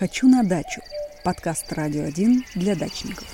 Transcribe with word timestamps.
«Хочу 0.00 0.28
на 0.28 0.42
дачу»– 0.42 0.80
подкаст 1.24 1.70
«Радио 1.74 2.04
1» 2.04 2.44
для 2.54 2.74
дачников. 2.74 3.28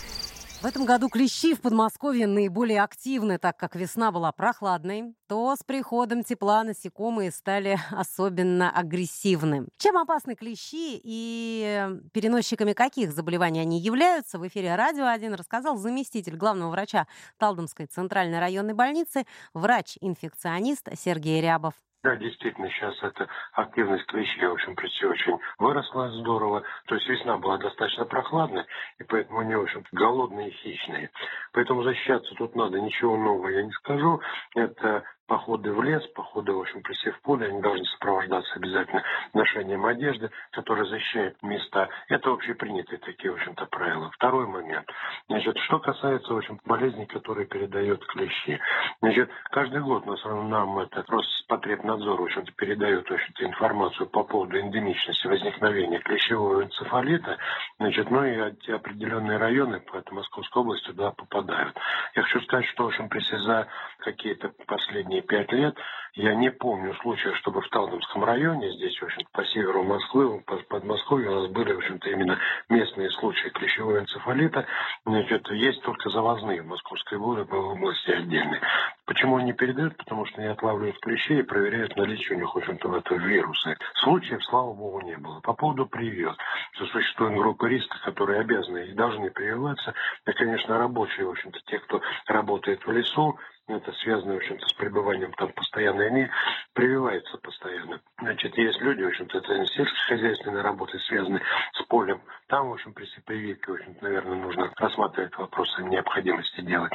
В 0.61 0.67
этом 0.67 0.85
году 0.85 1.09
клещи 1.09 1.55
в 1.55 1.61
Подмосковье 1.61 2.27
наиболее 2.27 2.83
активны, 2.83 3.39
так 3.39 3.57
как 3.57 3.77
весна 3.77 4.11
была 4.11 4.33
прохладной, 4.33 5.15
то 5.29 5.55
с 5.55 5.63
приходом 5.63 6.25
тепла 6.25 6.65
насекомые 6.65 7.31
стали 7.31 7.79
особенно 7.93 8.69
агрессивны. 8.69 9.69
Чем 9.79 9.97
опасны 9.97 10.35
клещи 10.35 11.01
и 11.05 11.87
переносчиками 12.13 12.73
каких 12.73 13.13
заболеваний 13.13 13.61
они 13.61 13.79
являются, 13.81 14.41
в 14.41 14.49
эфире 14.49 14.75
«Радио 14.75 15.05
1» 15.05 15.37
рассказал 15.37 15.77
заместитель 15.77 16.35
главного 16.35 16.73
врача 16.73 17.07
Талдомской 17.39 17.87
центральной 17.87 18.41
районной 18.41 18.75
больницы, 18.75 19.25
врач-инфекционист 19.55 20.89
Сергей 20.99 21.41
Рябов. 21.41 21.75
Да, 22.07 22.15
действительно, 22.15 22.71
сейчас 22.71 22.95
эта 23.03 23.27
активность 23.55 24.07
клещей, 24.07 24.47
в 24.47 24.53
общем, 24.53 24.77
прийти 24.77 25.05
очень 25.05 25.41
выросла 25.59 26.09
здорово. 26.11 26.63
То 26.87 26.95
есть 26.95 27.09
весна 27.09 27.37
была 27.37 27.59
достаточно 27.59 28.05
прохладная, 28.05 28.65
и 29.01 29.03
поэтому 29.03 29.41
они, 29.41 29.57
в 29.57 29.63
общем 29.63 29.83
голодные 29.91 30.51
и 30.51 30.53
хищные. 30.53 31.11
Поэтому 31.53 31.83
защищаться 31.83 32.33
тут 32.37 32.55
надо, 32.55 32.79
ничего 32.79 33.17
нового 33.17 33.49
я 33.49 33.65
не 33.65 33.73
скажу. 33.73 34.21
Это 34.55 35.03
походы 35.27 35.73
в 35.73 35.83
лес, 35.83 36.07
походы, 36.15 36.53
в 36.53 36.61
общем, 36.61 36.83
присев 36.83 37.17
в 37.17 37.23
поле, 37.23 37.49
они 37.49 37.61
должны 37.61 37.85
сопровождаться 37.87 38.55
обязательно 38.57 39.03
ношением 39.35 39.85
одежды, 39.87 40.31
которая 40.53 40.85
защищает 40.87 41.43
места. 41.43 41.89
Это 42.09 42.31
общепринятые 42.31 42.99
такие, 42.99 43.33
в 43.33 43.37
общем-то, 43.37 43.67
правила. 43.67 44.11
Второй 44.13 44.47
момент. 44.47 44.89
Значит, 45.29 45.57
что 45.59 45.79
касается, 45.79 46.33
в 46.33 46.37
общем, 46.37 46.61
болезней, 46.65 47.07
которые 47.07 47.47
передают 47.47 48.05
клещи. 48.07 48.61
Значит, 49.01 49.31
каждый 49.51 49.81
год 49.81 50.07
нас, 50.07 50.25
нам 50.25 50.79
это 50.79 51.05
Роспотребнадзор, 51.09 52.21
в 52.21 52.25
общем-то, 52.25 52.53
передает, 52.53 53.09
в 53.09 53.13
общем-то, 53.13 53.45
информацию 53.45 54.07
по 54.09 54.25
поводу 54.25 54.59
эндемичности 54.59 55.27
возникновения 55.27 55.99
клещевого 55.99 56.65
энцефалита. 56.65 57.39
Значит, 57.79 58.11
ну 58.11 58.25
и 58.25 58.37
определенные 58.71 59.39
районы 59.39 59.81
по 59.81 60.03
Московской 60.11 60.63
области 60.63 60.87
туда 60.87 61.11
попадают. 61.11 61.77
Я 62.15 62.23
хочу 62.23 62.41
сказать, 62.43 62.67
что, 62.67 62.85
в 62.85 62.87
общем, 62.89 63.09
за 63.47 63.67
какие-то 63.99 64.53
последние 64.67 65.16
последние 65.17 65.23
пять 65.23 65.53
лет 65.53 65.77
я 66.15 66.35
не 66.35 66.51
помню 66.51 66.95
случая, 67.03 67.35
чтобы 67.35 67.61
в 67.61 67.69
Талдомском 67.69 68.25
районе, 68.25 68.71
здесь, 68.73 68.99
в 68.99 69.05
общем 69.05 69.23
по 69.33 69.45
северу 69.45 69.83
Москвы, 69.83 70.41
по 70.47 70.57
Подмосковью, 70.57 71.31
у 71.31 71.41
нас 71.43 71.51
были, 71.51 71.75
в 71.75 71.79
общем-то, 71.79 72.09
именно 72.09 72.39
местные 72.71 73.11
случаи 73.11 73.49
клещевого 73.51 73.99
энцефалита. 73.99 74.67
Значит, 75.05 75.47
есть 75.51 75.83
только 75.83 76.09
завозные 76.09 76.63
в 76.63 76.67
Московской 76.67 77.19
области 77.19 78.11
отдельные. 78.11 78.63
Почему 79.07 79.37
они 79.37 79.53
передают? 79.53 79.97
Потому 79.97 80.27
что 80.27 80.41
они 80.41 80.51
отлавливают 80.51 80.99
клещей 80.99 81.39
и 81.39 81.43
проверяют 81.43 81.97
наличие 81.97 82.37
у 82.37 82.41
них, 82.41 82.53
в 82.53 82.59
общем-то, 82.59 82.97
этого 82.97 83.19
вируса. 83.19 83.77
Случаев, 84.03 84.45
слава 84.45 84.73
богу, 84.73 85.01
не 85.03 85.17
было. 85.17 85.41
По 85.41 85.53
поводу 85.53 85.87
прививок. 85.87 86.37
Что 86.73 86.87
существует 86.87 87.35
группа 87.35 87.67
риска, 87.67 87.99
которые 88.05 88.41
обязаны 88.41 88.87
и 88.87 88.95
должны 88.95 89.31
прививаться. 89.31 89.95
Это, 90.25 90.37
конечно, 90.37 90.77
рабочие, 90.77 91.27
в 91.27 91.31
общем-то, 91.31 91.59
те, 91.67 91.79
кто 91.79 92.03
работает 92.27 92.85
в 92.85 92.91
лесу, 92.91 93.39
это 93.69 93.93
связано, 93.95 94.35
в 94.35 94.37
общем-то, 94.37 94.65
с 94.65 94.73
пребыванием 94.75 95.33
там 95.33 95.53
постоянно, 95.53 96.05
они 96.05 96.29
прививаются 96.73 97.37
постоянно. 97.39 98.01
Значит, 98.21 98.57
есть 98.57 98.81
люди, 98.81 99.03
в 99.03 99.09
общем-то, 99.09 99.39
это 99.39 99.67
сельскохозяйственные 99.67 100.63
работы, 100.63 100.99
связаны 101.01 101.41
с 101.73 101.83
полем. 101.87 102.21
Там, 102.47 102.69
в 102.69 102.75
общем, 102.75 102.93
при 102.93 103.07
прививке, 103.25 103.73
в 103.73 103.75
общем 103.75 103.97
наверное, 104.03 104.37
нужно 104.37 104.73
рассматривать 104.77 105.37
вопросы 105.37 105.83
необходимости 105.83 106.61
делать. 106.61 106.93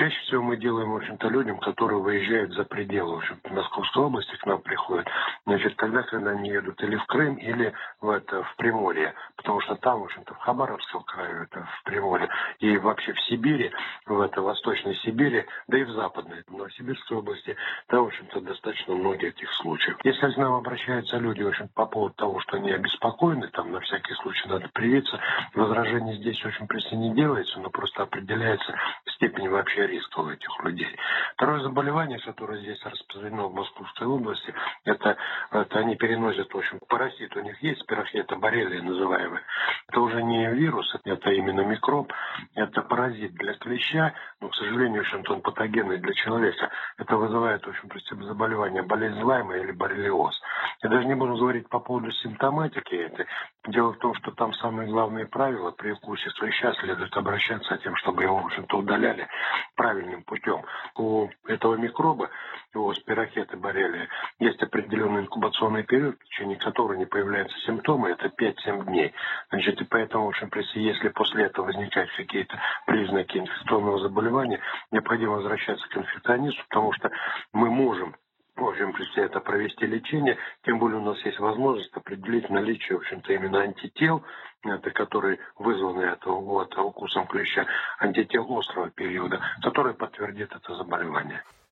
Чаще 0.00 0.18
всего 0.20 0.42
мы 0.42 0.56
делаем, 0.56 0.92
в 0.92 0.96
общем-то, 0.96 1.28
людям, 1.28 1.58
которые 1.58 2.00
выезжают 2.00 2.54
за 2.54 2.64
пределы, 2.64 3.16
в 3.16 3.18
общем-то, 3.18 3.52
Московской 3.52 4.02
области 4.02 4.34
к 4.34 4.46
нам 4.46 4.62
приходят. 4.62 5.06
Значит, 5.44 5.76
тогда, 5.76 6.02
когда 6.04 6.30
они 6.30 6.48
едут 6.48 6.82
или 6.82 6.96
в 6.96 7.04
Крым, 7.04 7.34
или 7.34 7.74
в, 8.00 8.08
это, 8.08 8.42
в 8.42 8.56
Приморье. 8.56 9.12
Потому 9.36 9.60
что 9.60 9.74
там, 9.74 10.00
в 10.00 10.04
общем-то, 10.04 10.32
в 10.32 10.38
Хабаровском 10.38 11.02
крае, 11.02 11.42
это 11.42 11.64
в 11.64 11.82
Приморье, 11.84 12.30
и 12.60 12.78
вообще 12.78 13.12
в 13.12 13.20
Сибири, 13.24 13.70
в 14.06 14.18
это, 14.22 14.40
Восточной 14.40 14.94
Сибири, 15.04 15.44
да 15.68 15.76
и 15.76 15.84
в 15.84 15.90
Западной, 15.90 16.44
в 16.46 16.50
Новосибирской 16.50 17.18
области, 17.18 17.54
там, 17.88 18.04
в 18.04 18.06
общем-то, 18.06 18.40
достаточно 18.40 18.94
много 18.94 19.26
этих 19.26 19.52
случаев. 19.52 19.98
Если 20.02 20.32
к 20.32 20.36
нам 20.38 20.54
обращаются 20.54 21.18
люди, 21.18 21.42
в 21.42 21.48
общем 21.48 21.68
по 21.74 21.84
поводу 21.84 22.14
того, 22.14 22.40
что 22.40 22.56
они 22.56 22.70
обеспокоены, 22.72 23.48
там, 23.48 23.70
на 23.70 23.80
всякий 23.80 24.14
случай 24.14 24.48
надо 24.48 24.70
привиться, 24.72 25.20
возражений 25.54 26.14
здесь, 26.14 26.40
в 26.40 26.46
общем, 26.46 26.66
прессе 26.68 26.96
не 26.96 27.14
делается, 27.14 27.60
но 27.60 27.68
просто 27.68 28.04
определяется 28.04 28.74
степень 29.20 29.50
вообще 29.50 29.86
риска 29.86 30.20
у 30.20 30.30
этих 30.30 30.48
людей. 30.64 30.96
Второе 31.34 31.60
заболевание, 31.60 32.18
которое 32.20 32.58
здесь 32.60 32.82
распространено 32.84 33.48
в 33.48 33.54
Московской 33.54 34.06
области, 34.06 34.54
это, 34.84 35.16
это 35.50 35.78
они 35.78 35.96
переносят, 35.96 36.52
в 36.52 36.56
общем, 36.56 36.80
паразит 36.88 37.36
у 37.36 37.40
них 37.40 37.62
есть, 37.62 37.82
спирохета 37.82 38.36
боррелия 38.36 38.82
называемый. 38.82 39.40
Это 39.88 40.00
уже 40.00 40.22
не 40.22 40.50
вирус, 40.54 40.86
это 41.04 41.30
именно 41.30 41.60
микроб, 41.60 42.12
это 42.54 42.80
паразит 42.82 43.34
для 43.34 43.54
клеща, 43.54 44.14
но, 44.40 44.48
к 44.48 44.54
сожалению, 44.54 45.02
в 45.02 45.06
общем-то, 45.06 45.34
он 45.34 45.42
патогенный 45.42 45.98
для 45.98 46.14
человека. 46.14 46.70
Это 46.96 47.16
вызывает, 47.16 47.62
в 47.64 47.68
общем, 47.68 47.90
заболевание 48.24 48.82
болезнь 48.82 49.20
Лайма 49.20 49.56
или 49.56 49.72
боррелиоз. 49.72 50.34
Я 50.82 50.88
даже 50.88 51.06
не 51.06 51.14
буду 51.14 51.36
говорить 51.36 51.68
по 51.68 51.78
поводу 51.78 52.10
симптоматики 52.12 52.94
этой. 52.94 53.26
Дело 53.70 53.92
в 53.92 53.98
том, 53.98 54.14
что 54.14 54.32
там 54.32 54.52
самые 54.54 54.88
главные 54.88 55.26
правила 55.26 55.70
при 55.70 55.92
укусе 55.92 56.28
клеща 56.30 56.72
следует 56.74 57.16
обращаться 57.16 57.76
тем, 57.78 57.94
чтобы 57.96 58.24
его, 58.24 58.38
в 58.38 58.46
общем-то, 58.46 58.78
удаляли 58.78 59.28
правильным 59.76 60.24
путем. 60.24 60.64
У 60.96 61.28
этого 61.46 61.76
микроба, 61.76 62.30
его 62.74 62.92
спирохеты 62.94 63.56
боррелия, 63.56 64.08
есть 64.40 64.60
определенный 64.60 65.22
инкубационный 65.22 65.84
период, 65.84 66.16
в 66.18 66.24
течение 66.24 66.56
которого 66.56 66.94
не 66.94 67.06
появляются 67.06 67.56
симптомы, 67.60 68.10
это 68.10 68.26
5-7 68.26 68.86
дней. 68.86 69.12
Значит, 69.50 69.80
и 69.80 69.84
поэтому, 69.84 70.26
в 70.26 70.28
общем, 70.30 70.50
если 70.74 71.08
после 71.08 71.44
этого 71.44 71.66
возникают 71.66 72.10
какие-то 72.16 72.58
признаки 72.86 73.38
инфекционного 73.38 74.00
заболевания, 74.00 74.58
необходимо 74.90 75.34
возвращаться 75.34 75.86
к 75.88 75.96
инфекционисту, 75.96 76.62
потому 76.68 76.92
что 76.94 77.10
мы 77.52 77.70
можем 77.70 78.16
в 78.56 78.64
общем, 78.64 78.94
если 78.98 79.24
это 79.24 79.40
провести 79.40 79.86
лечение, 79.86 80.36
тем 80.64 80.78
более 80.78 80.98
у 80.98 81.04
нас 81.04 81.18
есть 81.24 81.38
возможность 81.38 81.94
определить 81.96 82.48
наличие, 82.50 82.98
в 82.98 83.00
общем-то, 83.00 83.32
именно 83.32 83.60
антител, 83.60 84.22
это, 84.62 84.90
которые 84.90 85.38
вызваны 85.58 86.02
это, 86.02 86.30
вот, 86.30 86.76
укусом 86.76 87.26
клеща, 87.26 87.66
антител 87.98 88.46
острого 88.56 88.90
периода, 88.90 89.40
который 89.62 89.94
подтвердит 89.94 90.52
это 90.54 90.74
заболевание. 90.74 91.42